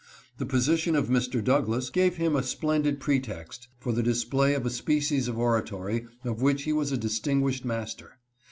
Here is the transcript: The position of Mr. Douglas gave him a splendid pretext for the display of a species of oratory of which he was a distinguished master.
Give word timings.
The 0.39 0.47
position 0.47 0.95
of 0.95 1.09
Mr. 1.09 1.43
Douglas 1.43 1.91
gave 1.91 2.15
him 2.15 2.35
a 2.35 2.41
splendid 2.41 2.99
pretext 2.99 3.67
for 3.77 3.91
the 3.93 4.01
display 4.01 4.55
of 4.55 4.65
a 4.65 4.71
species 4.71 5.27
of 5.27 5.37
oratory 5.37 6.07
of 6.23 6.41
which 6.41 6.63
he 6.63 6.73
was 6.73 6.91
a 6.91 6.97
distinguished 6.97 7.65
master. 7.65 8.17